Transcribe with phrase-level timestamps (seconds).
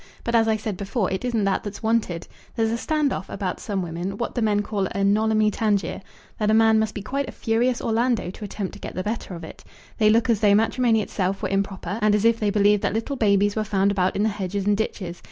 [0.23, 2.27] But, as I said before, it isn't that that's wanted.
[2.55, 6.01] There's a stand off about some women, what the men call a 'nollimy tangere,'
[6.39, 9.35] that a man must be quite a furious Orlando to attempt to get the better
[9.35, 9.63] of it.
[9.99, 13.15] They look as though matrimony itself were improper, and as if they believed that little
[13.15, 15.19] babies were found about in the hedges and ditches.